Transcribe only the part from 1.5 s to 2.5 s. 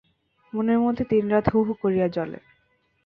হুহু করিয়া জ্বলে।